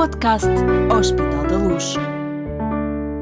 [0.00, 0.48] podcast
[0.98, 1.94] Hospital da Luz,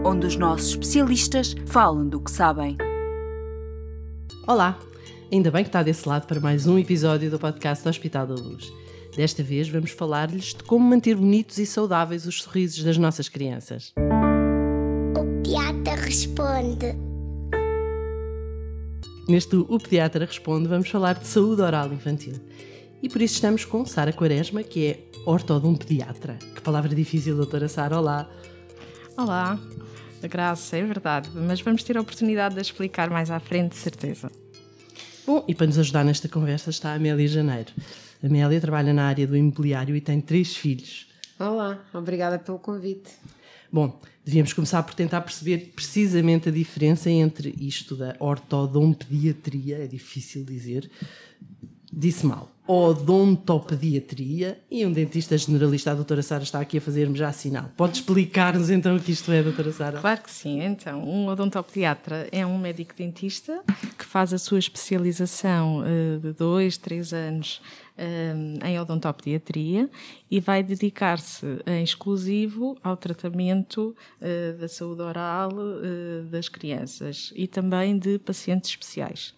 [0.05, 2.77] onde os nossos especialistas falam do que sabem.
[4.47, 4.79] Olá,
[5.33, 8.73] ainda bem que está desse lado para mais um episódio do podcast Hospital da Luz.
[9.17, 13.93] Desta vez vamos falar-lhes de como manter bonitos e saudáveis os sorrisos das nossas crianças.
[15.17, 16.95] O Piata responde.
[19.29, 22.35] Neste O Pediatra Responde vamos falar de saúde oral infantil.
[23.01, 26.37] E por isso estamos com Sara Quaresma, que é ortodompediatra.
[26.55, 27.97] Que palavra difícil, doutora Sara.
[27.97, 28.29] Olá.
[29.17, 29.59] Olá,
[30.23, 34.31] Graça, é verdade, mas vamos ter a oportunidade de explicar mais à frente, de certeza.
[35.25, 37.73] Bom, e para nos ajudar nesta conversa está a Amélia Janeiro.
[38.23, 41.07] A Amélia trabalha na área do imobiliário e tem três filhos.
[41.39, 43.11] Olá, obrigada pelo convite.
[43.71, 50.45] Bom, devíamos começar por tentar perceber precisamente a diferença entre isto da ortodompediatria, é difícil
[50.45, 50.91] dizer,
[51.93, 57.33] disse mal, odontopediatria e um dentista generalista, a doutora Sara está aqui a fazer-me já
[57.33, 57.71] sinal.
[57.75, 59.99] Pode explicar-nos então o que isto é, doutora Sara?
[59.99, 60.63] Claro que sim.
[60.63, 63.63] Então, um odontopediatra é um médico dentista
[63.97, 67.63] que faz a sua especialização uh, de dois, três anos
[67.99, 69.89] um, em odontopediatria
[70.31, 77.47] e vai dedicar-se em exclusivo ao tratamento uh, da saúde oral uh, das crianças e
[77.47, 79.35] também de pacientes especiais.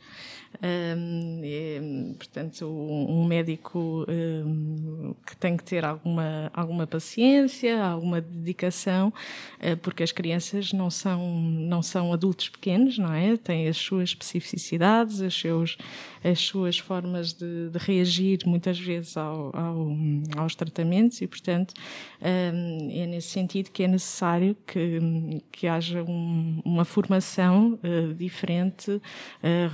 [0.63, 1.81] Um, é,
[2.19, 10.03] portanto, um médico um, que tem que ter alguma, alguma paciência, alguma dedicação, uh, porque
[10.03, 13.39] as crianças não são, não são adultos pequenos, não é?
[13.39, 15.79] Têm as suas especificidades, as, seus,
[16.23, 19.97] as suas formas de, de reagir muitas vezes ao, ao,
[20.37, 21.73] aos tratamentos e, portanto,
[22.21, 28.91] um, é nesse sentido que é necessário que, que haja um, uma formação uh, diferente
[28.91, 29.01] uh,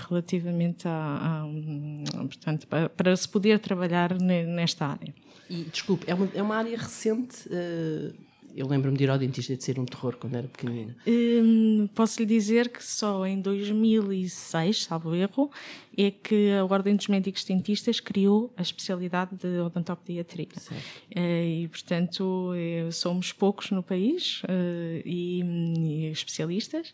[0.09, 5.15] relativamente a, a, portanto, para, para, se poder trabalhar nesta área.
[5.49, 7.49] E, desculpe, é uma, é uma área recente.
[7.49, 8.13] Uh,
[8.57, 10.97] eu lembro-me de ir ao dentista e de ser um terror quando era pequenina.
[11.07, 15.51] Hum, posso lhe dizer que só em 2006, salvo erro,
[15.97, 20.49] é que a Ordem dos Médicos Dentistas criou a especialidade de odontopediatria.
[20.69, 21.21] Uh,
[21.65, 26.93] e, portanto, uh, somos poucos no país uh, e, e, especialistas.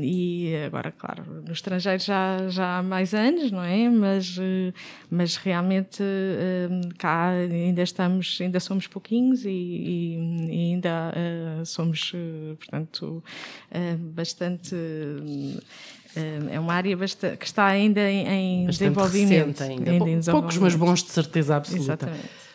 [0.00, 3.88] e agora, claro, no estrangeiro já, já há mais anos, não é?
[3.90, 4.36] Mas,
[5.10, 6.02] mas realmente
[6.98, 10.16] cá ainda estamos, ainda somos pouquinhos e, e,
[10.48, 11.12] e ainda
[11.64, 12.12] somos,
[12.58, 13.22] portanto,
[14.14, 16.05] bastante eh,
[16.50, 19.62] é uma área bastante, que está ainda em, em desenvolvimento.
[19.62, 19.90] Ainda.
[19.90, 21.92] ainda em Poucos, mas bons de certeza absoluta.
[21.92, 22.46] Exatamente.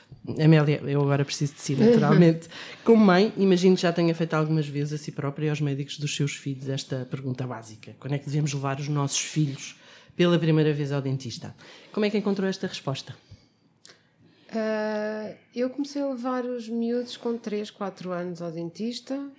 [0.43, 2.47] Amélia, eu agora preciso de si, naturalmente.
[2.83, 5.97] Como mãe, imagino que já tenha feito algumas vezes a si própria e aos médicos
[5.97, 9.75] dos seus filhos esta pergunta básica: quando é que devemos levar os nossos filhos
[10.15, 11.55] pela primeira vez ao dentista?
[11.91, 13.15] Como é que encontrou esta resposta?
[14.51, 19.29] Uh, eu comecei a levar os miúdos com 3, 4 anos ao dentista,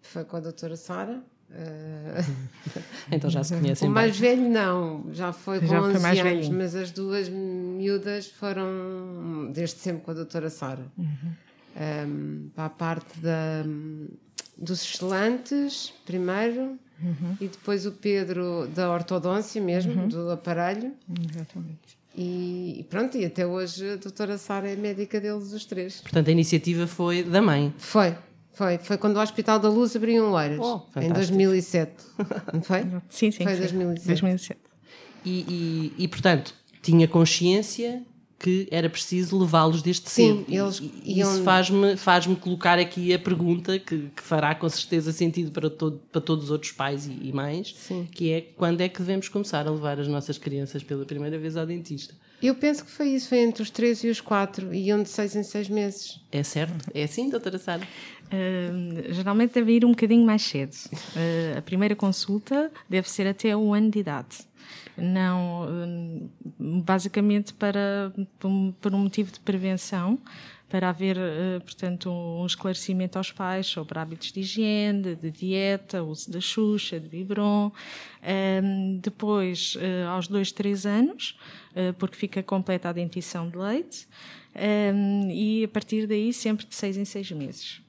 [0.00, 1.22] foi com a doutora Sara.
[1.50, 2.34] Uh...
[3.10, 4.36] então já se conhecem O mais bem.
[4.36, 6.54] velho não, já foi com já 11 anos, velhinho.
[6.54, 10.86] mas as duas miúdas foram desde sempre com a doutora Sara.
[10.98, 11.32] Uhum.
[11.78, 13.62] Um, para a parte da,
[14.56, 17.36] dos excelantes, primeiro, uhum.
[17.40, 20.08] e depois o Pedro da ortodôncia mesmo, uhum.
[20.08, 20.94] do aparelho.
[21.30, 21.96] Exatamente.
[22.16, 26.00] E pronto, e até hoje a doutora Sara é médica deles, os três.
[26.00, 27.74] Portanto, a iniciativa foi da mãe.
[27.76, 28.16] Foi,
[28.56, 31.92] foi, foi quando o Hospital da Luz abriu um Oeiras, oh, em 2007.
[32.54, 32.86] Não foi?
[33.10, 33.44] Sim, sim.
[33.44, 34.06] Foi em 2007.
[34.06, 34.60] 2007.
[35.26, 38.02] E, e, e, portanto, tinha consciência
[38.38, 40.62] que era preciso levá-los desde Sim, cedo.
[40.62, 41.32] Eles e iam...
[41.32, 46.00] isso faz-me faz colocar aqui a pergunta que, que, fará com certeza sentido para, todo,
[46.12, 48.06] para todos os outros pais e, e mães, Sim.
[48.10, 51.56] que é quando é que devemos começar a levar as nossas crianças pela primeira vez
[51.56, 52.14] ao dentista?
[52.42, 55.08] Eu penso que foi isso, foi entre os 3 e os 4, e iam de
[55.08, 56.20] 6 em 6 meses.
[56.30, 56.90] É certo?
[56.94, 57.82] É assim, doutora Sara?
[58.26, 60.74] Uh, geralmente deve ir um bocadinho mais cedo.
[60.92, 64.38] Uh, a primeira consulta deve ser até um ano de idade.
[64.96, 66.30] Não, uh,
[66.82, 68.12] basicamente para,
[68.80, 70.18] por um motivo de prevenção,
[70.68, 71.16] para haver,
[71.60, 77.08] portanto, um esclarecimento aos pais sobre hábitos de higiene, de dieta, uso da Xuxa, de
[77.08, 77.70] Vibron.
[79.00, 79.78] depois,
[80.12, 81.38] aos dois, três anos,
[82.00, 84.08] porque fica completa a dentição de leite.
[85.32, 87.80] e a partir daí, sempre de seis em seis meses.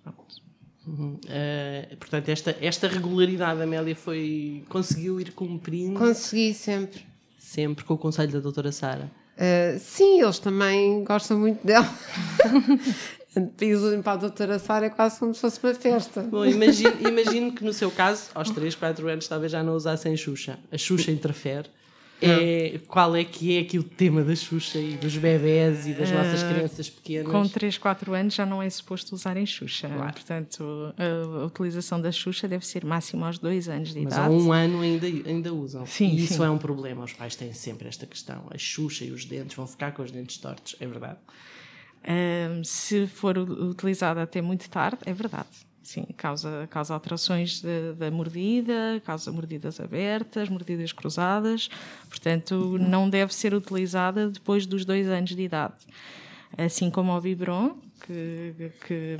[0.87, 1.19] Uhum.
[1.25, 5.99] Uh, portanto, esta, esta regularidade, Amélia, foi, conseguiu ir cumprindo?
[5.99, 7.05] Consegui sempre.
[7.37, 9.11] Sempre, com o conselho da doutora Sara?
[9.35, 11.87] Uh, sim, eles também gostam muito dela.
[13.55, 16.21] Piso para a doutora Sara é quase como se fosse uma festa.
[16.23, 20.17] Bom, imagino, imagino que no seu caso, aos 3, 4 anos, talvez já não usassem
[20.17, 20.57] Xuxa.
[20.71, 21.69] A Xuxa interfere?
[22.21, 26.09] É, qual é que é aqui o tema da Xuxa e dos bebés e das
[26.11, 27.31] nossas uh, crianças pequenas?
[27.31, 29.87] Com 3, 4 anos já não é suposto usarem Xuxa.
[29.87, 30.13] Claro.
[30.13, 34.33] Portanto, a, utilização da Xuxa deve ser máximo aos 2 anos de Mas idade.
[34.33, 35.85] Mas há um ano ainda, ainda usam.
[35.85, 36.43] Sim, e isso sim.
[36.43, 37.03] é um problema.
[37.03, 38.45] Os pais têm sempre esta questão.
[38.49, 40.75] A Xuxa e os dentes vão ficar com os dentes tortos.
[40.79, 41.19] É verdade?
[42.03, 45.66] Uh, se for utilizada até muito tarde, é verdade.
[45.87, 47.63] Sim, causa, causa alterações
[47.97, 51.69] da mordida, causa mordidas abertas, mordidas cruzadas,
[52.09, 55.75] portanto, não deve ser utilizada depois dos dois anos de idade.
[56.57, 59.17] Assim como o Vibron, que, que,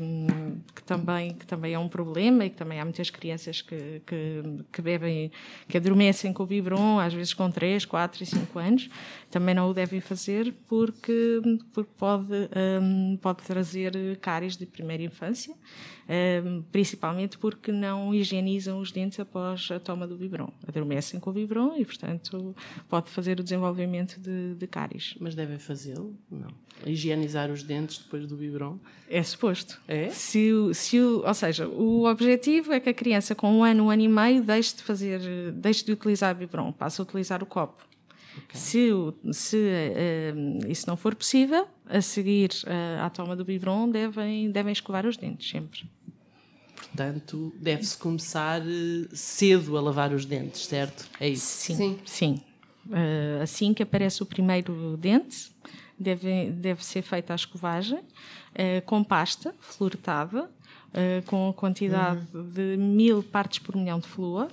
[0.76, 4.44] que, também, que também é um problema e que também há muitas crianças que, que,
[4.72, 5.32] que bebem,
[5.68, 8.90] que adormecem com o biberon, às vezes com 3, 4 e 5 anos,
[9.30, 11.42] também não o devem fazer porque,
[11.74, 12.34] porque pode,
[12.82, 15.54] um, pode trazer cáries de primeira infância,
[16.44, 20.52] um, principalmente porque não higienizam os dentes após a toma do biberon.
[20.68, 22.56] Adormecem com o biberon e, portanto,
[22.90, 25.16] pode fazer o desenvolvimento de, de cáries.
[25.20, 26.16] Mas devem fazê-lo?
[26.32, 26.50] Não.
[26.86, 28.67] Higienizar os dentes depois do biberon?
[29.10, 29.80] É suposto.
[29.88, 30.10] É?
[30.10, 34.02] Se, se, ou seja, o objetivo é que a criança com um ano, um ano
[34.02, 35.22] e meio deixe de fazer,
[35.54, 37.88] deixe de utilizar o biberon, passe a utilizar o copo.
[38.46, 38.60] Okay.
[38.60, 38.90] Se,
[39.32, 44.72] se uh, isso não for possível, a seguir uh, à toma do biberon devem, devem
[44.72, 45.90] escovar os dentes sempre.
[46.76, 51.10] Portanto, deve-se começar uh, cedo a lavar os dentes, certo?
[51.20, 51.46] É isso?
[51.46, 51.76] Sim.
[51.76, 52.00] Sim.
[52.06, 52.42] sim.
[53.42, 55.52] assim que aparece o primeiro dente,
[55.98, 58.00] deve, deve ser feita a escovagem
[58.58, 62.44] uh, com pasta fluoretada, uh, com a quantidade uhum.
[62.50, 64.50] de mil partes por milhão de flúor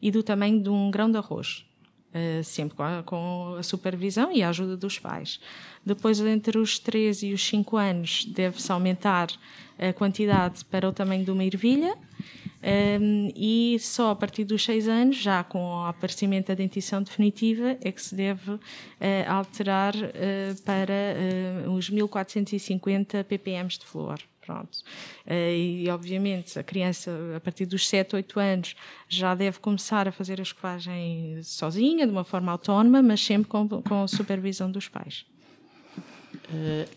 [0.00, 1.66] e do tamanho de um grão de arroz.
[2.12, 5.38] Uh, sempre com a, com a, supervisão e a ajuda dos pais.
[5.84, 9.28] Depois, entre os 3 e os 5 anos, deve-se aumentar
[9.78, 11.96] a quantidade para o tamanho de uma ervilha
[12.62, 17.78] um, e só a partir dos 6 anos, já com o aparecimento da dentição definitiva,
[17.80, 18.60] é que se deve uh,
[19.26, 20.92] alterar uh, para
[21.66, 24.18] uh, os 1450 ppm de flúor.
[24.40, 24.78] Pronto.
[25.28, 28.76] e obviamente a criança a partir dos 7, 8 anos
[29.08, 33.68] já deve começar a fazer a escovagem sozinha, de uma forma autónoma, mas sempre com,
[33.68, 35.24] com a supervisão dos pais.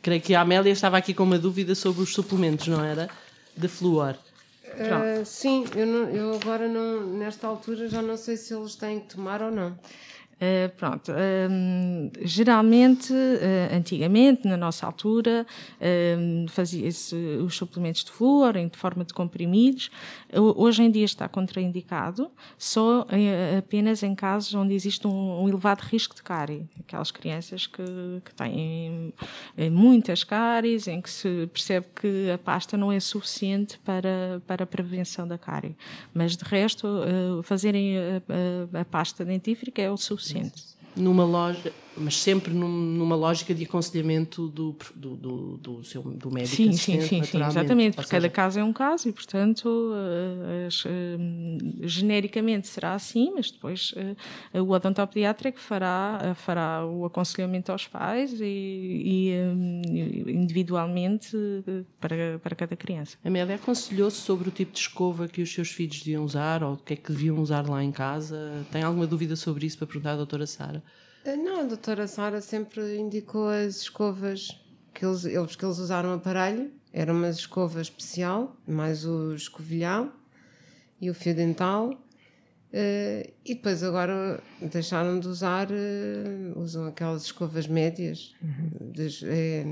[0.02, 3.08] creio que a Amélia estava aqui com uma dúvida sobre os suplementos, não era?
[3.56, 4.16] De flúor.
[4.74, 9.00] Uh, sim, eu, não, eu agora não, nesta altura já não sei se eles têm
[9.00, 9.78] que tomar ou não.
[10.44, 15.46] Uh, pronto, uh, geralmente, uh, antigamente, na nossa altura,
[16.50, 19.90] fazia-se os suplementos de flúor em forma de comprimidos.
[20.34, 23.06] Hoje em dia está contraindicado, só
[23.58, 26.68] apenas em casos onde existe um, um elevado risco de cárie.
[26.80, 27.84] Aquelas crianças que,
[28.24, 29.14] que têm
[29.72, 34.68] muitas cáries, em que se percebe que a pasta não é suficiente para, para a
[34.68, 35.76] prevenção da cárie.
[36.14, 36.88] Mas, de resto,
[37.44, 38.22] fazerem a,
[38.78, 40.64] a, a pasta dentífrica é o suficiente suficiente.
[40.96, 46.32] Numa loja, mas sempre num, numa lógica de aconselhamento do, do, do, do, seu, do
[46.32, 50.68] médico sim, sim, sim, sim, exatamente, porque cada caso é um caso e, portanto, uh,
[50.68, 53.94] uh, genericamente será assim, mas depois
[54.54, 61.36] uh, o odontopediatra é que fará, fará o aconselhamento aos pais e, e individualmente
[62.00, 63.18] para, para cada criança.
[63.24, 66.78] Amélia, aconselhou-se sobre o tipo de escova que os seus filhos deviam usar ou o
[66.78, 68.66] que é que deviam usar lá em casa?
[68.72, 70.83] Tem alguma dúvida sobre isso para perguntar à doutora Sara?
[71.26, 74.60] Eh, não, a doutora Sara sempre indicou as escovas
[74.94, 76.72] que eles, eles, que eles usaram aparelho.
[76.92, 80.12] Era uma escova especial, mais o escovilhão
[81.02, 81.92] e o fio dental.
[82.74, 88.34] Uh, e depois agora deixaram de usar, uh, usam aquelas escovas médias.
[88.42, 88.92] Uhum.
[89.26, 89.64] É,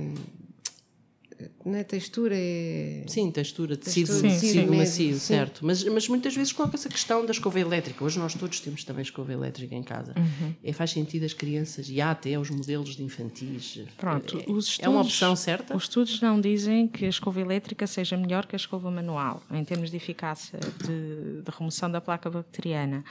[1.66, 3.04] não é textura, é.
[3.08, 5.20] Sim, textura, tecido, textura, sim, tecido sim, macio, sim.
[5.20, 5.66] certo.
[5.66, 8.04] Mas, mas muitas vezes coloca-se a questão da escova elétrica.
[8.04, 10.14] Hoje nós todos temos também escova elétrica em casa.
[10.18, 10.54] Uhum.
[10.64, 13.82] É, faz sentido as crianças e há até os modelos de infantis.
[13.98, 15.76] Pronto, é, os estudos, é uma opção certa?
[15.76, 19.64] Os estudos não dizem que a escova elétrica seja melhor que a escova manual, em
[19.64, 23.04] termos de eficácia de, de remoção da placa bacteriana.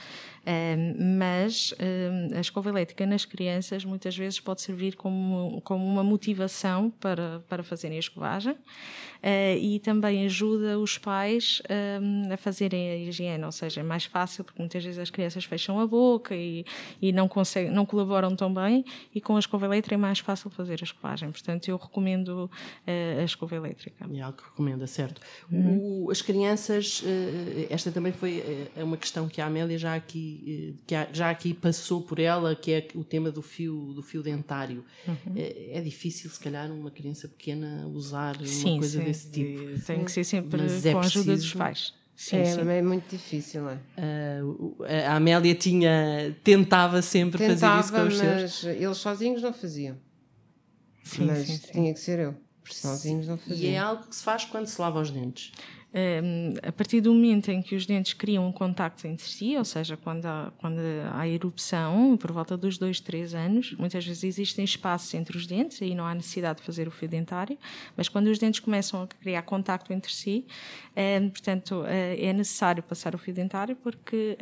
[0.43, 6.03] Um, mas um, a escova elétrica nas crianças muitas vezes pode servir como, como uma
[6.03, 8.53] motivação para, para fazerem a escovagem uh,
[9.59, 11.61] e também ajuda os pais
[12.01, 15.45] um, a fazerem a higiene, ou seja, é mais fácil porque muitas vezes as crianças
[15.45, 16.65] fecham a boca e,
[17.01, 20.49] e não, conseguem, não colaboram tão bem e com a escova elétrica é mais fácil
[20.49, 21.31] fazer a escovagem.
[21.31, 24.09] Portanto, eu recomendo uh, a escova elétrica.
[24.11, 25.21] É algo que recomenda, certo.
[25.51, 26.05] Uhum.
[26.05, 28.43] O, as crianças, uh, esta também foi
[28.75, 32.71] é uma questão que a Amélia já aqui que já aqui passou por ela, que
[32.71, 34.83] é o tema do fio, do fio dentário.
[35.07, 35.33] Uhum.
[35.35, 39.05] É, é, difícil, se calhar, uma criança pequena usar sim, uma coisa sim.
[39.11, 39.81] Desse tipo.
[39.85, 41.93] Tem que ser sempre Mas é com a ajuda dos pais.
[42.15, 42.69] Sim, é, sim.
[42.69, 43.77] é muito difícil, é?
[43.97, 44.75] Uh,
[45.07, 48.75] a Amélia tinha, tentava sempre tentava, fazer isso com os mas seus.
[48.75, 49.97] eles sozinhos não faziam.
[51.03, 52.35] Sim, mas sim, tinha que ser eu.
[52.63, 53.71] Sozinhos não faziam.
[53.71, 55.51] E é algo que se faz quando se lava os dentes
[56.63, 59.97] a partir do momento em que os dentes criam um contacto entre si, ou seja,
[59.97, 60.79] quando há, quando
[61.13, 65.81] há erupção, por volta dos 2, 3 anos, muitas vezes existem espaços entre os dentes,
[65.81, 67.57] aí não há necessidade de fazer o fio dentário,
[67.97, 70.45] mas quando os dentes começam a criar contacto entre si,
[71.31, 74.37] portanto, é, é necessário passar o fio dentário porque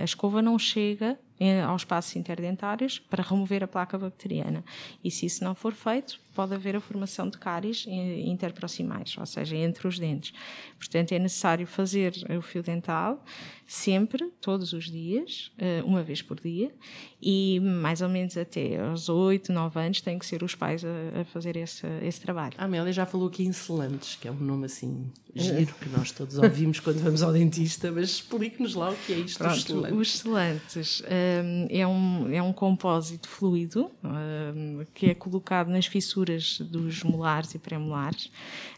[0.00, 1.18] a escova não chega
[1.66, 4.64] aos espaços interdentários para remover a placa bacteriana.
[5.02, 9.56] E se isso não for feito, pode haver a formação de cáries interproximais, ou seja,
[9.56, 10.32] entre os dentes.
[10.78, 13.24] Portanto, é necessário fazer o fio dental
[13.70, 16.74] sempre, todos os dias, eh, uma vez por dia,
[17.22, 21.20] e mais ou menos até aos 8, 9 anos têm que ser os pais a,
[21.20, 22.54] a fazer esse, esse trabalho.
[22.58, 26.10] A Amélia já falou aqui em selantes, que é um nome assim giro que nós
[26.10, 29.62] todos ouvimos quando vamos ao dentista, mas explique-nos lá o que é isto Pronto, os
[29.64, 29.98] selantes.
[29.98, 36.58] Os selantes um, é, um, é um compósito fluido um, que é colocado nas fissuras
[36.60, 38.30] dos molares e pré-molares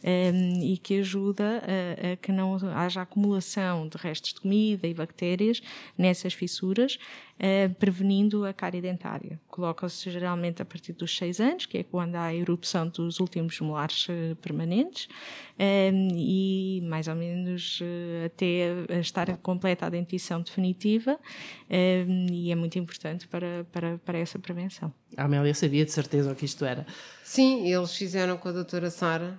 [0.04, 4.94] um, e que ajuda a, a que não haja acumulação de restos de comida e
[4.94, 5.62] bactérias
[5.96, 6.98] nessas fissuras,
[7.38, 9.40] uh, prevenindo a cárie dentária.
[9.48, 13.58] Coloca-se geralmente a partir dos 6 anos, que é quando há a erupção dos últimos
[13.60, 15.08] molares uh, permanentes,
[15.58, 21.18] um, e mais ou menos uh, até estar completa a dentição definitiva,
[21.70, 24.92] um, e é muito importante para, para, para essa prevenção.
[25.16, 26.86] A Amélia sabia de certeza o que isto era.
[27.22, 29.38] Sim, eles fizeram com a doutora Sara,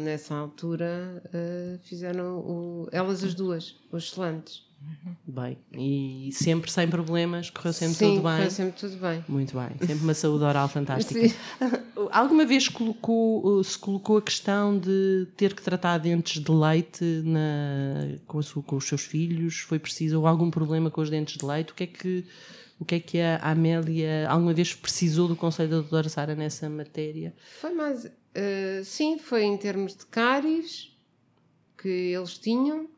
[0.00, 4.64] nessa altura, uh, fizeram o, elas as duas, os selantes.
[5.26, 8.36] Bem, e sempre sem problemas, correu sempre Sim, tudo bem.
[8.36, 9.24] correu sempre tudo bem.
[9.28, 11.28] Muito bem, sempre uma saúde oral fantástica.
[11.28, 11.34] Sim.
[12.10, 18.18] Alguma vez colocou, se colocou a questão de ter que tratar dentes de leite na,
[18.26, 19.60] com, sua, com os seus filhos?
[19.60, 20.18] Foi preciso?
[20.18, 21.72] Ou algum problema com os dentes de leite?
[21.72, 22.24] O que é que,
[22.78, 26.68] o que, é que a Amélia alguma vez precisou do conselho da doutora Sara nessa
[26.68, 27.34] matéria?
[27.60, 28.04] Foi mais.
[28.04, 30.90] Uh, sim, foi em termos de cáries
[31.78, 32.88] que eles tinham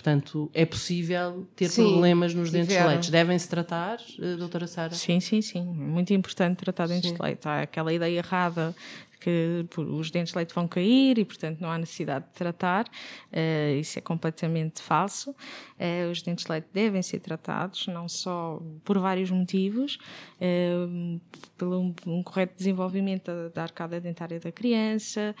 [0.00, 3.10] Portanto, é possível ter sim, problemas nos dentes de leite.
[3.10, 4.94] Devem-se tratar, eh, doutora Sara?
[4.94, 5.62] Sim, sim, sim.
[5.62, 7.16] Muito importante tratar dentes sim.
[7.16, 7.46] de leite.
[7.46, 8.74] Há aquela ideia errada
[9.20, 12.86] que os dentes de leite vão cair e, portanto, não há necessidade de tratar.
[13.30, 15.30] Uh, isso é completamente falso.
[15.30, 19.98] Uh, os dentes de leite devem ser tratados, não só por vários motivos,
[20.40, 21.20] uh,
[21.58, 25.34] pelo um, um, correto desenvolvimento da, da, arcada dentária da criança,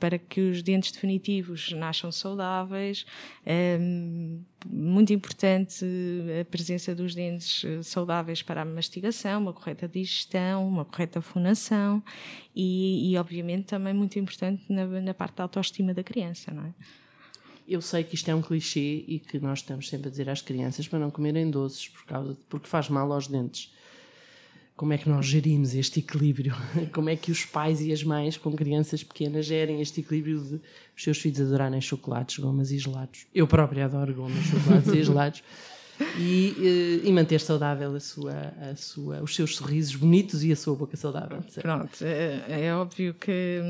[0.00, 3.04] para que os dentes definitivos nasçam saudáveis
[4.70, 5.84] muito importante
[6.40, 12.02] a presença dos dentes eh, saudáveis para a mastigação, uma correta digestão, uma correta fonação
[12.54, 16.74] e, e obviamente, também muito importante na, na parte da autoestima da criança, não é?
[17.68, 20.40] Eu sei que isto é um clichê e que nós estamos sempre a dizer às
[20.40, 23.74] crianças para não comerem doces por causa, porque faz mal aos dentes
[24.76, 26.54] como é que nós gerimos este equilíbrio?
[26.92, 30.54] Como é que os pais e as mães com crianças pequenas gerem este equilíbrio de
[30.94, 33.26] os seus filhos adorarem chocolates, gomas e gelados?
[33.34, 35.42] Eu própria adoro gomas, chocolates e gelados
[36.18, 40.56] e, eh, e manter saudável a sua, a sua, os seus sorrisos bonitos e a
[40.56, 41.42] sua boca saudável.
[41.48, 41.62] Certo?
[41.62, 43.60] Pronto, é, é, óbvio que,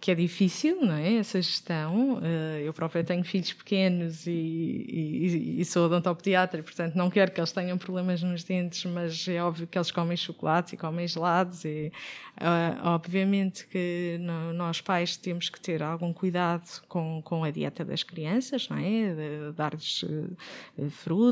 [0.00, 1.14] que é difícil, não é?
[1.14, 2.20] Essa gestão.
[2.22, 7.40] Eh, eu própria tenho filhos pequenos e, e, e sou odontopediatra, portanto não quero que
[7.40, 11.64] eles tenham problemas nos dentes, mas é óbvio que eles comem chocolates e comem gelados
[11.64, 11.92] e
[12.38, 14.16] Uh, obviamente que
[14.54, 19.50] nós pais temos que ter algum cuidado com, com a dieta das crianças, não é?
[19.56, 20.36] Dar-lhes uh,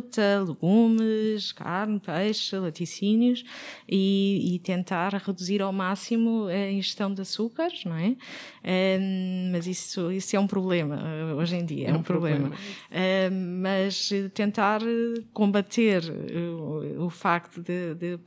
[0.06, 3.44] fruta, legumes, carne, peixe, laticínios
[3.88, 8.10] e, e, tentar reduzir ao máximo a ingestão de açúcares, não é?
[8.10, 11.02] Uh, mas isso, isso é um problema
[11.36, 12.50] hoje em dia, é, é um, problema.
[12.50, 13.60] problema.
[13.62, 14.80] mas tentar
[15.32, 16.02] combater
[16.58, 18.18] o, o facto de, de,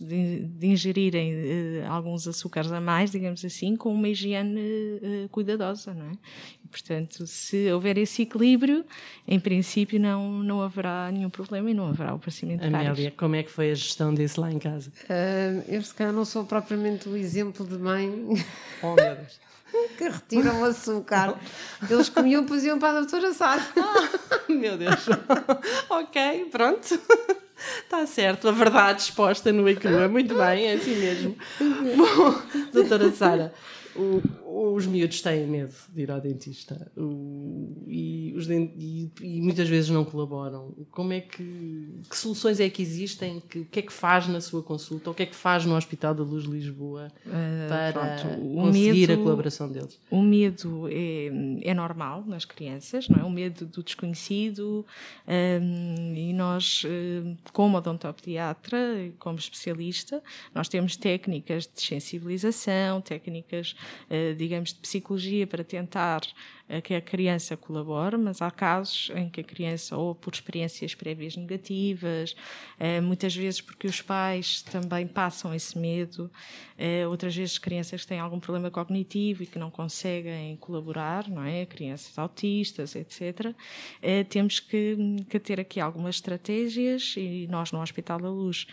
[0.00, 4.60] de, de, ingerirem alguns açúcares a mais, digamos assim, com uma higiene
[5.30, 6.12] cuidadosa, não é?
[6.70, 8.84] Portanto, se houver esse equilíbrio,
[9.26, 13.34] em princípio não, não haverá nenhum problema e não haverá o aparecimento de Amélia, como
[13.34, 14.90] é que foi a gestão disso lá em casa?
[15.04, 18.08] Uh, eu, se calhar, não sou propriamente o exemplo de mãe.
[18.82, 19.40] Oh, meu Deus.
[19.96, 21.34] que retiram o açúcar.
[21.88, 23.62] Eles comiam, depois iam para a doutora Sara.
[24.32, 25.06] Ah, meu Deus.
[25.88, 27.00] ok, pronto.
[27.84, 30.08] Está certo, a verdade exposta no e crua.
[30.08, 31.36] Muito bem, é assim mesmo.
[31.60, 33.54] Bom, doutora Sara,
[33.96, 39.40] o, os miúdos têm medo de ir ao dentista o, e, os dent, e, e,
[39.40, 40.74] muitas vezes não colaboram.
[40.90, 43.40] Como é que, que soluções é que existem?
[43.40, 45.10] Que, o que é que faz na sua consulta?
[45.10, 49.12] O que é que faz no Hospital da Luz Lisboa uh, para pronto, conseguir medo,
[49.12, 49.98] a colaboração deles?
[50.10, 51.30] O medo é,
[51.62, 53.24] é normal nas crianças, não é?
[53.24, 54.84] O medo do desconhecido
[55.26, 56.82] um, e nós,
[57.52, 60.22] como odontopediatra, como especialista,
[60.54, 63.79] nós temos técnicas de sensibilização, técnicas uh,
[64.36, 66.22] digamos, de psicologia para tentar
[66.70, 70.94] uh, que a criança colabore, mas há casos em que a criança, ou por experiências
[70.94, 72.34] prévias negativas,
[72.78, 76.30] uh, muitas vezes porque os pais também passam esse medo,
[76.78, 81.42] uh, outras vezes crianças que têm algum problema cognitivo e que não conseguem colaborar, não
[81.42, 81.66] é?
[81.66, 83.54] Crianças autistas, etc.
[84.28, 84.96] temos que,
[85.28, 88.66] que, ter aqui algumas estratégias e nós no Hospital da Luz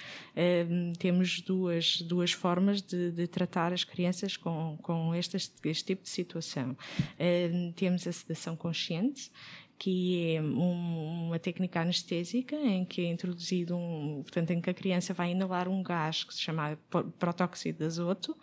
[0.99, 6.09] temos duas, duas formas de, de tratar as crianças com, com estas este tipo de
[6.09, 6.71] situação.
[7.19, 9.31] Uh, temos a sedação consciente,
[9.79, 14.73] que é um, uma técnica anestésica em que é introduzido um, portanto, em que a
[14.73, 16.77] criança vai inalar um gás que se chama
[17.17, 18.35] protóxido de azoto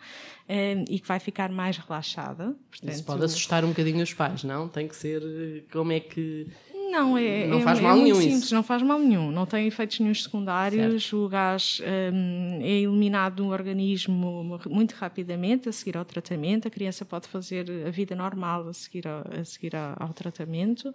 [0.49, 2.55] um, e que vai ficar mais relaxada.
[2.71, 4.67] Portanto, Isso pode assustar um bocadinho os pais, não?
[4.67, 6.47] Tem que ser eh, como é que
[6.95, 8.55] não, é, não faz é, mal é nenhum simples, isso.
[8.55, 11.25] não faz mal nenhum, não tem efeitos nenhum secundários, certo.
[11.25, 11.81] o gás
[12.13, 17.69] um, é eliminado do organismo muito rapidamente a seguir ao tratamento, a criança pode fazer
[17.85, 20.93] a vida normal a seguir ao, a seguir ao, tratamento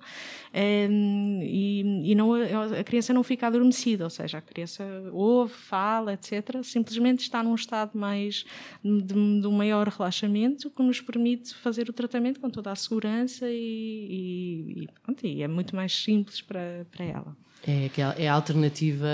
[0.55, 6.15] um, e, e não, a criança não fica adormecida, ou seja, a criança ouve, fala,
[6.15, 6.63] etc.
[6.63, 8.45] Simplesmente está num estado mais
[8.83, 13.47] de, de um maior relaxamento que nos permite fazer o tratamento com toda a segurança
[13.49, 17.37] e, e, e, pronto, e é muito mais mais simples para, para ela.
[17.67, 19.07] É, aquela, é a alternativa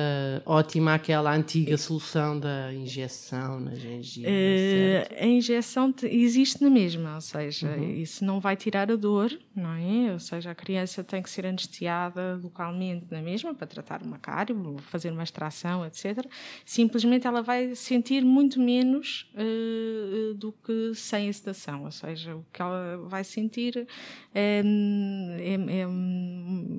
[0.47, 4.29] ótima àquela antiga solução da injeção na gengiva.
[4.29, 7.91] Uh, a injeção existe na mesma, ou seja, uhum.
[7.95, 10.13] isso não vai tirar a dor, não é?
[10.13, 14.55] Ou seja, a criança tem que ser anestesiada localmente na mesma para tratar uma cárie,
[14.83, 16.25] fazer uma extração, etc.
[16.65, 22.47] Simplesmente ela vai sentir muito menos uh, do que sem a sedação, ou seja, o
[22.53, 23.89] que ela vai sentir
[24.33, 24.63] é,
[25.41, 25.87] é, é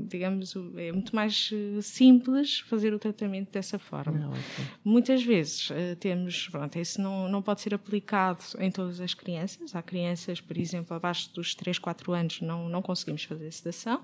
[0.08, 4.18] digamos, é muito mais simples fazer o tratamento dessa forma.
[4.18, 4.66] Não, okay.
[4.84, 9.76] Muitas vezes uh, temos, pronto, isso não, não pode ser aplicado em todas as crianças.
[9.76, 14.02] Há crianças, por exemplo, abaixo dos 3, 4 anos não, não conseguimos fazer sedação.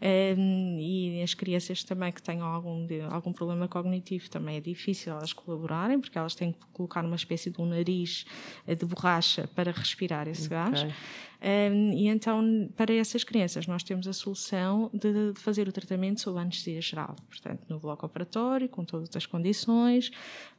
[0.00, 5.32] Um, e as crianças também que tenham algum, algum problema cognitivo também é difícil elas
[5.32, 8.26] colaborarem, porque elas têm que colocar uma espécie de um nariz
[8.66, 10.56] eh, de borracha para respirar esse okay.
[10.56, 10.94] gás.
[11.42, 16.20] Um, e então, para essas crianças, nós temos a solução de, de, fazer o tratamento
[16.20, 20.10] sob anestesia geral, portanto, no bloco operatório, com todas as condições,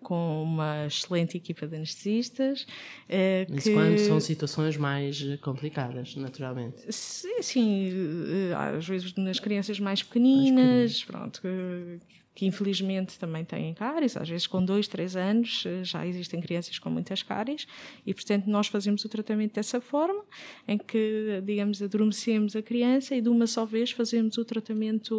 [0.02, 2.63] com uma excelente equipa de anestesistas.
[3.10, 3.74] Uh, Isso que...
[3.74, 6.82] quando são situações mais complicadas, naturalmente.
[6.92, 12.00] Sim, uh, às vezes nas crianças mais pequeninas, mais pronto, que,
[12.38, 16.78] que infelizmente também têm cáries, às vezes com dois, três anos eh, já existem crianças
[16.78, 17.65] com muitas cáries
[18.06, 20.23] e, portanto, nós fazemos o tratamento dessa forma,
[20.67, 25.15] em que, digamos, adormecemos a criança e de uma só vez fazemos o tratamento,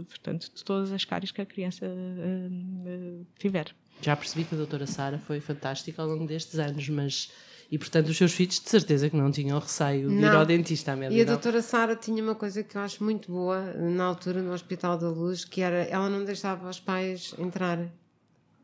[0.00, 3.74] eh, portanto, de todas as cáries que a criança uh, tiver.
[4.00, 7.30] Já percebi que a doutora Sara foi fantástica ao longo destes anos, mas
[7.70, 10.92] e portanto os seus filhos de certeza que não tinham receio de ir ao dentista
[10.92, 14.40] à E a doutora Sara tinha uma coisa que eu acho muito boa na altura
[14.40, 17.78] no Hospital da Luz, que era ela não deixava os pais entrar.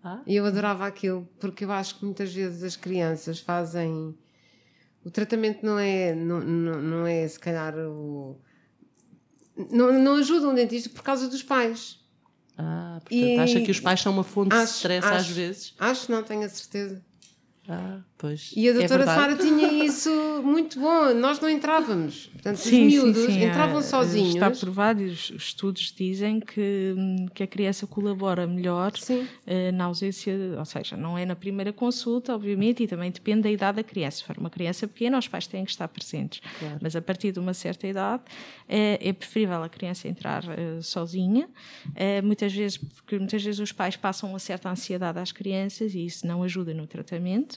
[0.04, 0.20] Ah?
[0.26, 4.14] E eu adorava aquilo, porque eu acho que muitas vezes as crianças fazem.
[5.04, 8.40] O tratamento não é, não, não, não é se calhar o.
[9.70, 12.00] Não, não ajuda um dentista por causa dos pais.
[12.56, 15.28] Ah, portanto, e acha que os pais são uma fonte acho, de stress acho, às
[15.28, 15.74] vezes?
[15.78, 17.02] Acho, não tenho a certeza.
[17.68, 18.53] Ah, pois.
[18.57, 20.11] E a é doutora é Sara tinha isso
[20.42, 22.27] muito bom, nós não entrávamos.
[22.33, 23.44] Portanto, sim, os miúdos sim, sim.
[23.44, 24.35] entravam é, sozinhos.
[24.35, 26.96] Está provado, os estudos dizem que,
[27.33, 32.35] que a criança colabora melhor uh, na ausência, ou seja, não é na primeira consulta,
[32.35, 34.18] obviamente, e também depende da idade da criança.
[34.18, 36.40] Se for uma criança pequena, os pais têm que estar presentes.
[36.59, 36.79] Claro.
[36.83, 38.25] Mas a partir de uma certa idade,
[38.68, 40.42] é, é preferível a criança entrar
[40.81, 41.48] sozinha.
[42.25, 46.27] Muitas vezes, porque muitas vezes os pais passam uma certa ansiedade às crianças e isso
[46.27, 47.51] não ajuda no tratamento.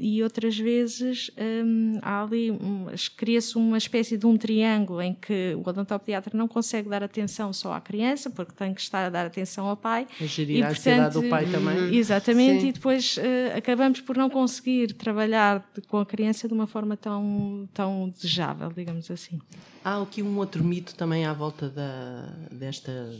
[0.00, 5.54] E outras vezes um, há ali, um, cria-se uma espécie de um triângulo em que
[5.54, 9.26] o odontopediatra não consegue dar atenção só à criança, porque tem que estar a dar
[9.26, 10.06] atenção ao pai.
[10.18, 11.78] A gerir e, a ansiedade do pai também.
[11.78, 11.92] Uhum.
[11.92, 12.68] Exatamente, Sim.
[12.68, 17.68] e depois uh, acabamos por não conseguir trabalhar com a criança de uma forma tão,
[17.74, 19.38] tão desejável, digamos assim.
[19.82, 23.14] Há aqui um outro mito também à volta da, desta,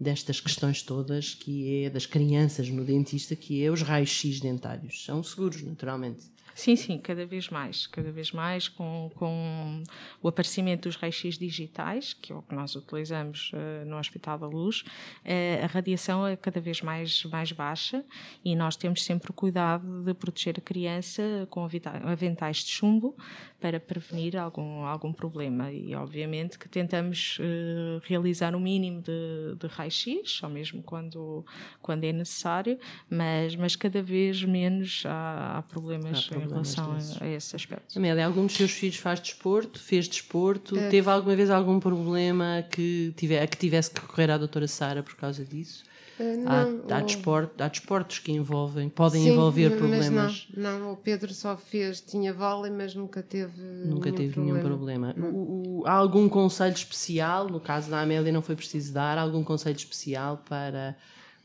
[0.00, 5.04] destas questões todas, que é das crianças no dentista, que é os raios-x dentários.
[5.12, 6.32] São seguros, naturalmente.
[6.54, 9.82] Sim, sim, cada vez mais, cada vez mais com, com
[10.22, 14.46] o aparecimento dos raios digitais, que é o que nós utilizamos uh, no Hospital da
[14.46, 18.04] Luz, uh, a radiação é cada vez mais, mais baixa
[18.44, 21.66] e nós temos sempre o cuidado de proteger a criança com
[22.04, 23.16] aventais de chumbo
[23.62, 29.68] para prevenir algum, algum problema e obviamente que tentamos uh, realizar o mínimo de, de
[29.68, 31.46] raio-x, ou mesmo quando,
[31.80, 32.76] quando é necessário,
[33.08, 37.54] mas, mas cada vez menos há, há problemas, há problemas em relação a, a, esse
[37.54, 37.96] aspecto.
[37.96, 39.78] Amélia, algum dos seus filhos faz desporto?
[39.78, 40.74] Fez desporto?
[40.74, 45.04] Uh, Teve alguma vez algum problema que, tiver, que tivesse que recorrer à doutora Sara
[45.04, 45.84] por causa disso?
[46.18, 46.52] Uh, não,
[46.90, 50.46] há, há, desporto, há desportos que envolvem, podem sim, envolver problemas.
[50.54, 54.52] Não, não, o Pedro só fez, tinha vôlei, mas nunca teve Nunca nenhum teve problema.
[54.52, 55.14] nenhum problema.
[55.18, 59.42] O, o, há algum conselho especial, no caso da Amélia não foi preciso dar, algum
[59.42, 60.96] conselho especial para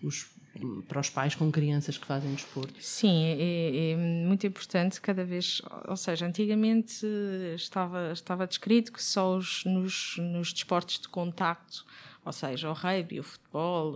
[0.03, 0.27] os
[0.87, 2.73] para os pais com crianças que fazem desporto?
[2.79, 7.05] Sim, é, é, muito importante cada vez, ou seja, antigamente
[7.55, 11.85] estava, estava descrito que só os, nos, nos desportos de contacto
[12.27, 13.95] ou seja, o rugby, o futebol,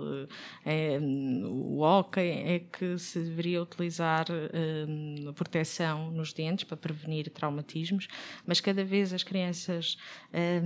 [0.66, 0.98] é,
[1.44, 8.08] o hockey, é que se deveria utilizar é, proteção nos dentes para prevenir traumatismos,
[8.46, 9.98] mas cada vez as crianças
[10.32, 10.62] é,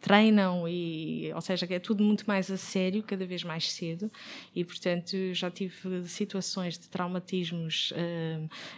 [0.00, 4.08] treinam e, ou seja, é tudo muito mais a sério, cada vez mais cedo,
[4.54, 7.92] e portanto já tive situações de traumatismos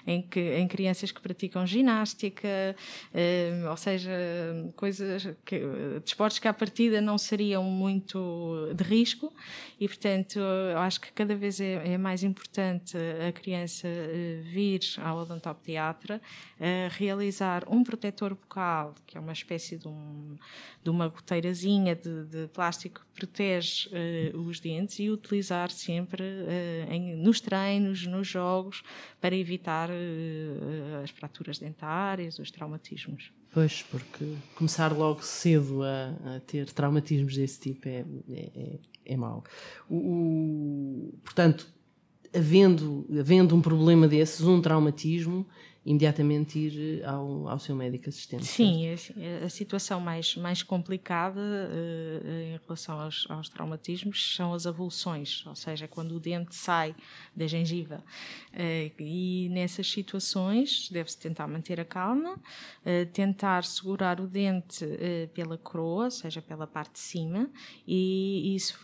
[0.06, 2.74] em que em crianças que praticam ginástica,
[3.68, 4.10] ou seja,
[4.74, 5.60] coisas que
[6.02, 9.32] desportos que à partida não seriam muito de risco
[9.78, 14.80] e, portanto, eu acho que cada vez é, é mais importante a criança eh, vir
[15.02, 16.20] ao odontopediatra
[16.58, 20.36] uh, realizar um protetor bucal, que é uma espécie de, um,
[20.82, 26.24] de uma goteirazinha de, de plástico que protege uh, os dentes e utilizar sempre
[26.88, 28.82] em, nos treinos, nos jogos,
[29.20, 29.90] para evitar
[31.02, 33.32] as fraturas dentárias, os traumatismos.
[33.56, 39.16] Pois, porque começar logo cedo a, a ter traumatismos desse tipo é, é, é, é
[39.16, 39.42] mau.
[39.88, 41.66] O, o, portanto,
[42.34, 45.46] havendo, havendo um problema desses, um traumatismo,
[45.86, 48.44] imediatamente ir eh, ao, ao seu médico assistente.
[48.44, 54.66] Sim, a, a, situação mais, mais complicada uh, em relação aos, aos, traumatismos são as
[54.66, 56.94] avulsões, ou seja, quando o dente sai
[57.36, 58.02] da gengiva.
[58.52, 64.84] Uh, e nessas situações deve-se tentar manter a calma, uh, tentar segurar o dente
[65.34, 67.48] pela coroa, ou seja, pela parte de cima,
[67.86, 68.76] e isso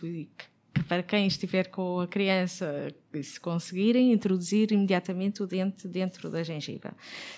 [0.87, 6.93] para quem estiver com a criança se conseguirem, introduzir imediatamente o dente dentro da gengiva.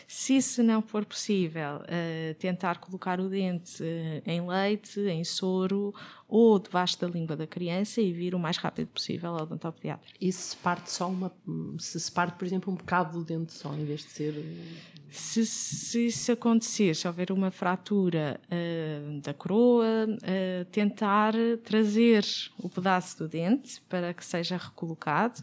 [0.08, 5.94] Se isso não for possível, uh, tentar colocar o dente uh, em leite, em soro
[6.28, 10.14] ou debaixo da língua da criança e vir o mais rápido possível ao odontopediatra.
[10.22, 11.32] E se parte só uma,
[11.80, 14.46] se se parte, por exemplo, um bocado do dente só, em vez de ser...
[15.12, 19.86] Se, se isso acontecer, se houver uma fratura uh, da coroa,
[20.72, 21.34] tentar
[21.64, 22.26] trazer
[22.58, 25.40] o pedaço do dente para que seja recolocado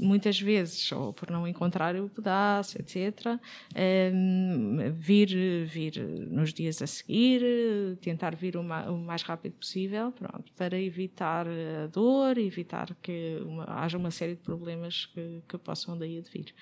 [0.00, 3.38] muitas vezes, ou por não encontrar o pedaço, etc.,
[4.14, 5.98] um, vir, vir
[6.30, 7.42] nos dias a seguir,
[8.00, 13.40] tentar vir o, ma o mais rápido possível, pronto, para evitar a dor, evitar que
[13.44, 16.54] uma, haja uma série de problemas que, que possam daí advir.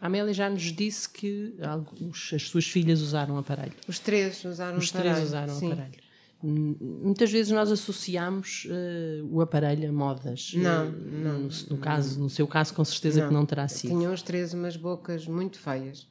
[0.00, 3.74] A Amélia já nos disse que alguns, as suas filhas usaram aparelho.
[3.88, 5.12] Os três usaram Os aparelho.
[5.12, 5.72] Os três usaram Sim.
[5.72, 6.07] aparelho.
[6.40, 10.52] Muitas vezes nós associamos uh, o aparelho a modas.
[10.54, 11.38] Não, uh, não.
[11.40, 13.28] No, no, caso, no seu caso, com certeza não.
[13.28, 13.90] que não terá sido.
[13.90, 16.06] Tinham os três umas bocas muito feias.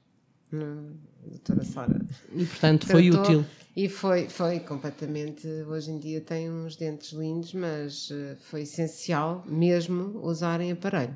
[0.51, 0.91] Não,
[1.25, 2.01] doutora Sara.
[2.33, 3.45] E portanto foi Tratou, útil.
[3.75, 5.47] E foi, foi completamente.
[5.67, 11.15] Hoje em dia tem uns dentes lindos, mas uh, foi essencial mesmo usarem aparelho.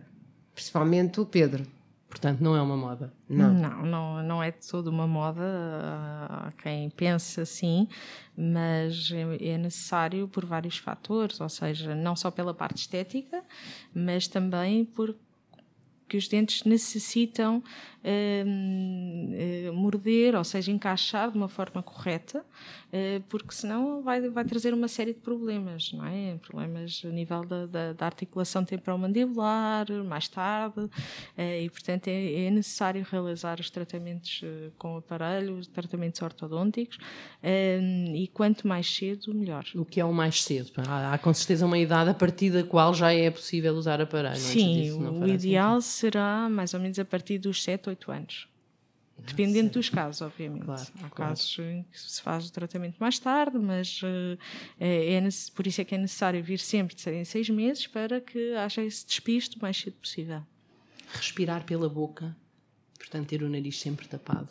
[0.53, 1.65] Principalmente o Pedro.
[2.11, 3.13] Portanto, não é uma moda.
[3.27, 5.41] Não, não, não, não é de toda uma moda.
[6.29, 7.87] Há quem pense assim,
[8.37, 13.41] mas é, é necessário por vários fatores, ou seja, não só pela parte estética,
[13.95, 15.15] mas também por
[16.11, 17.63] que os dentes necessitam
[18.03, 24.73] uh, morder, ou seja, encaixar de uma forma correta, uh, porque senão vai, vai trazer
[24.73, 26.35] uma série de problemas, não é?
[26.41, 30.89] Problemas a nível da, da, da articulação temporomandibular, mais tarde,
[31.37, 34.41] e portanto é, é, necessário realizar os tratamentos
[34.77, 36.97] com aparelhos, tratamentos ortodônticos,
[38.13, 39.63] e quanto mais cedo, melhor.
[39.75, 40.71] O que é o mais cedo?
[40.75, 44.35] Há, há com certeza uma idade a partir da qual já é possível usar aparelho.
[44.35, 46.00] Sim, disso, o ideal sentido.
[46.01, 48.47] Será mais ou menos a partir dos 7, 8 anos.
[49.23, 50.65] Dependendo dos casos, obviamente.
[50.65, 51.15] Claro, Há claro.
[51.15, 54.37] casos em que se faz o tratamento mais tarde, mas uh,
[54.79, 57.85] é, é, por isso é que é necessário vir sempre de seis em seis meses
[57.85, 60.41] para que haja esse despiste o mais cedo possível.
[61.13, 62.35] Respirar pela boca
[63.11, 64.49] portanto, ter o nariz sempre tapado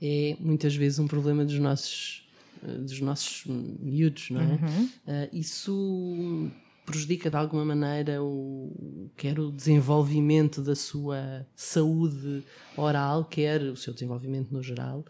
[0.00, 2.26] é muitas vezes um problema dos nossos,
[2.64, 4.44] eh, dos nossos miúdos, não é?
[4.44, 4.84] Uhum.
[4.84, 6.50] Uh, isso
[6.84, 12.44] prejudica de alguma maneira o, quer o desenvolvimento da sua saúde
[12.76, 15.04] oral, quer o seu desenvolvimento no geral.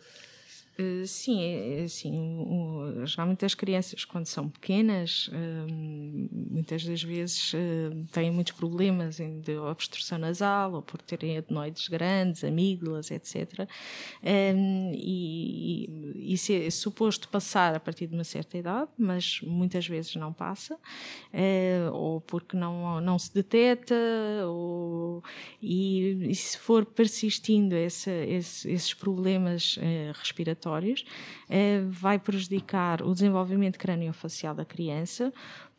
[0.83, 2.12] Eh, sim, é, é assim,
[3.05, 9.57] geralmente as crianças quando são pequenas, hum, muitas das vezes hum, têm muitos problemas de
[9.59, 13.68] obstrução nasal ou por terem adenoides grandes, amígdalas, etc.
[14.23, 20.14] Hum, e isso é suposto passar a partir de uma certa idade, mas muitas vezes
[20.16, 20.79] não passa,
[21.33, 23.95] eh, ou porque não, não se detecta,
[24.47, 25.23] ou,
[25.61, 31.05] e, e se for persistindo esse, esse, esses problemas eh, respiratórios, eh,
[31.91, 35.33] vai prejudicar o desenvolvimento craniofacial da criança,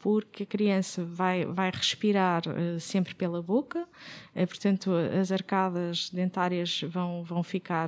[0.03, 3.87] porque a criança vai, vai respirar uh, sempre pela boca,
[4.35, 7.87] uh, portanto, as arcadas dentárias vão, vão ficar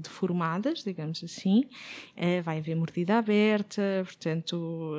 [0.00, 1.64] deformadas, digamos assim,
[2.44, 4.92] vai haver mordida aberta, portanto,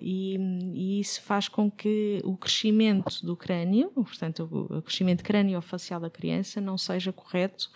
[0.00, 0.36] e,
[0.72, 6.60] e, isso faz com que o crescimento do crânio, portanto, o, crescimento craniofacial da criança
[6.60, 7.70] não seja correto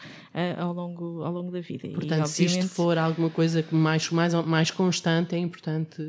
[0.58, 1.88] ao, longo, ao longo da vida.
[1.88, 6.02] Portanto, e, se isto for alguma coisa mais, mais, mais constante, é importante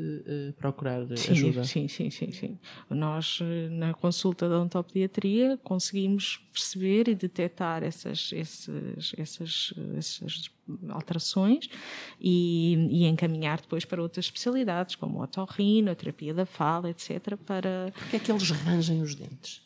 [0.58, 1.64] procurar sim, ajuda.
[1.64, 2.58] Sim, sim, sim, sim.
[2.88, 10.50] Nós, eh, na consulta da ontopediatria, conseguimos perceber e detectar essas, essas, essas, essas
[10.88, 11.68] alterações
[12.20, 17.36] e, e, encaminhar depois para outras especialidades, como a otorrino, a terapia da fala, etc.
[17.44, 17.92] Para...
[17.94, 19.62] Porque é que eles rangem os dentes?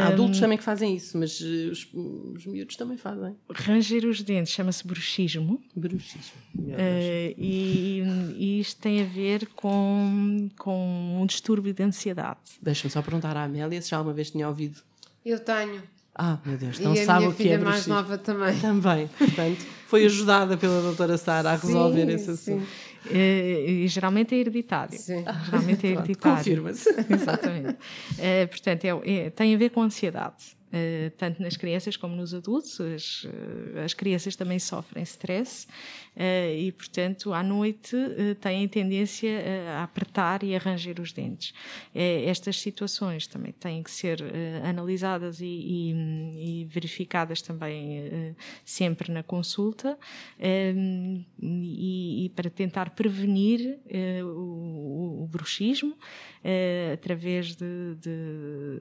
[0.00, 3.34] Há adultos também que fazem isso, mas eh, os, os miúdos também fazem.
[3.50, 5.60] Ranger os dentes chama-se bruxismo.
[5.74, 6.38] Bruxismo.
[6.56, 8.02] Uh, e,
[8.36, 12.38] e, isto tem a ver com, com um distúrbio de ansiedade.
[12.60, 14.80] Deixa-me só perguntar à Amélia se já alguma vez tinha ouvido.
[15.26, 15.82] Eu tenho.
[16.14, 17.94] Ah, meu Deus, não e sabe o que é bruxismo.
[17.94, 18.60] a minha filha mais nova também.
[18.60, 22.64] Também, portanto, foi ajudada pela doutora Sara a resolver sim, esse assunto.
[22.64, 22.91] Sim.
[23.10, 24.98] Eh, e geralmente é hereditário.
[24.98, 25.24] Sim.
[25.46, 26.36] Geralmente é hereditário.
[26.38, 26.88] Confirma-se.
[27.10, 27.68] Exatamente.
[27.70, 30.56] Uh, portanto, é, é, tem a ver com ansiedade.
[30.72, 32.80] Uh, tanto nas crianças como nos adultos.
[32.80, 35.66] As, uh, as crianças também sofrem stress
[36.16, 37.94] uh, e, portanto, à noite
[38.40, 39.30] têm tendência
[39.76, 41.52] a apertar e a ranger os dentes.
[41.94, 44.22] estas situações também têm que ser
[44.64, 49.98] analisadas e, e, e, verificadas também sempre na consulta
[50.40, 53.78] e, e, para tentar prevenir
[54.24, 55.96] o, o, bruxismo
[56.92, 58.80] através de, de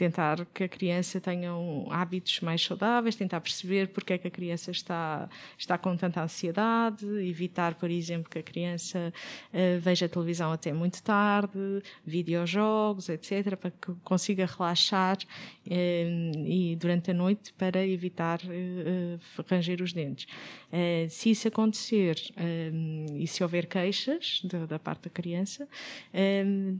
[0.00, 4.30] tentar que a criança tenha um, hábitos mais saudáveis, tentar perceber porque é que a
[4.30, 9.12] criança está, está com tanta ansiedade, evitar, por exemplo, que a criança
[9.52, 17.10] uh, veja televisão até muito tarde, videojogos, etc., para que consiga relaxar uh, e durante
[17.10, 20.26] a noite para evitar uh, ranger os dentes.
[21.10, 22.16] se isso acontecer
[23.14, 25.68] e se houver queixas da, parte da criança,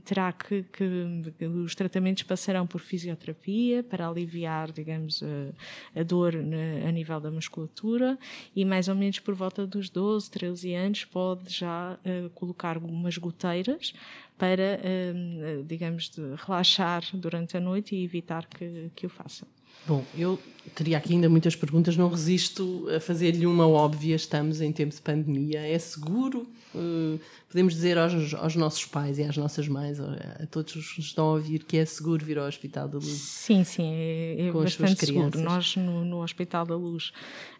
[0.05, 6.33] terá que, que os tratamentos passarão por fisioterapia fisioterapia para aliviar, digamos, a, a dor
[6.33, 8.17] na, a nível da musculatura
[8.55, 13.17] e mais ou menos por volta dos 12, 13 anos pode já uh, colocar algumas
[13.17, 13.93] goteiras
[14.37, 16.11] para, uh, digamos,
[16.45, 19.45] relaxar durante a noite e evitar que, que o faça.
[19.87, 20.39] Bom, eu
[20.75, 24.15] teria aqui ainda muitas perguntas, não resisto a fazer-lhe uma óbvia.
[24.15, 25.59] Estamos em tempo de pandemia.
[25.59, 26.47] É seguro?
[26.73, 27.19] Uh,
[27.49, 31.27] podemos dizer aos, aos, nossos pais e às nossas mães, a, todos os que estão
[31.27, 33.07] a ouvir, que é seguro vir ao Hospital da Luz?
[33.07, 35.37] Sim, sim, é, é bastante seguro.
[35.37, 37.11] Nós, no, no, Hospital da Luz,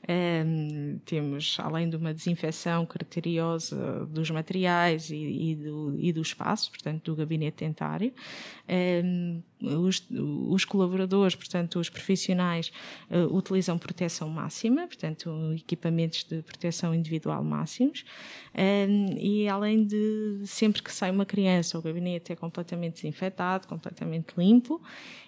[0.07, 6.71] um, temos, além de uma desinfecção criteriosa dos materiais e, e, do, e do espaço,
[6.71, 8.13] portanto, do gabinete dentário,
[9.03, 12.71] um, os, os, colaboradores, portanto, os profissionais,
[13.10, 18.04] uh, utilizam proteção máxima, portanto, equipamentos de proteção individual máximos,
[18.56, 24.34] um, e além de sempre que sai uma criança, o gabinete é completamente desinfetado, completamente
[24.38, 24.82] limpo,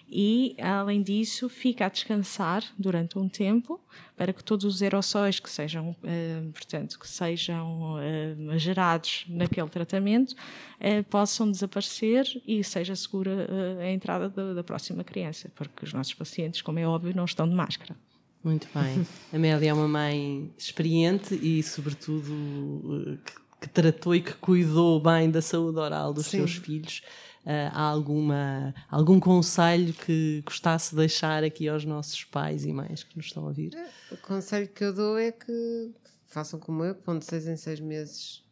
[0.07, 3.79] e, além disso, fica a descansar durante um tempo
[4.15, 10.35] para que todos os aerossóis que sejam, eh, portanto, que sejam eh, gerados naquele tratamento
[10.79, 13.47] eh, possam desaparecer e seja segura
[13.81, 17.49] a entrada da, da próxima criança, porque os nossos pacientes, como é óbvio, não estão
[17.49, 17.95] de máscara.
[18.43, 19.07] Muito bem.
[19.33, 25.41] Amélia é uma mãe experiente e, sobretudo, que, que, tratou e que cuidou bem da
[25.41, 26.37] saúde oral dos Sim.
[26.37, 27.01] seus filhos.
[27.45, 33.03] Uh, há alguma, algum conselho que gostasse de deixar aqui aos nossos pais e mães
[33.03, 33.77] que nos estão a ouvir?
[34.09, 35.91] O conselho que eu dou é que
[36.25, 38.43] façam como eu, que vão de seis em seis meses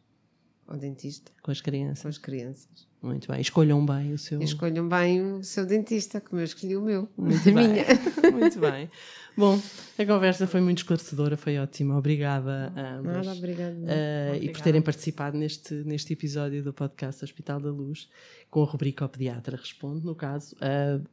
[0.66, 1.30] ao dentista.
[1.42, 2.02] Com as crianças.
[2.02, 2.92] Com as crianças.
[3.02, 3.40] Muito bem.
[3.40, 4.40] Escolham bem o seu.
[4.40, 7.08] Escolham bem o seu dentista, como eu escolhi o meu.
[7.16, 7.68] Muito bem.
[7.68, 7.84] Minha.
[8.32, 8.88] muito bem.
[9.36, 9.60] Bom,
[9.98, 11.98] a conversa foi muito esclarecedora, foi ótima.
[11.98, 13.12] Obrigada a ambos.
[13.12, 13.76] Nada, obrigada.
[13.76, 18.08] Uh, e por terem participado neste, neste episódio do podcast Hospital da Luz,
[18.48, 21.04] com a rubrica O Pediatra Responde, no caso, uh,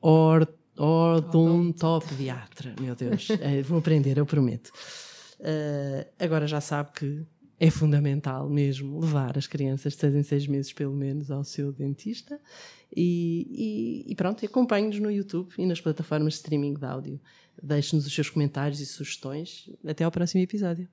[0.00, 2.74] or, odontopediatra.
[2.80, 4.72] Meu Deus, uh, vou aprender, eu prometo.
[5.38, 7.26] Uh, agora já sabe que
[7.58, 11.72] é fundamental mesmo levar as crianças de 6 em 6 meses, pelo menos, ao seu
[11.72, 12.38] dentista.
[12.94, 17.20] E, e, e pronto, acompanhe-nos no YouTube e nas plataformas de streaming de áudio.
[17.62, 19.70] Deixe-nos os seus comentários e sugestões.
[19.84, 20.88] Até ao próximo episódio.